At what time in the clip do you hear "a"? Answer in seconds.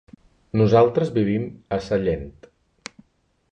1.77-1.81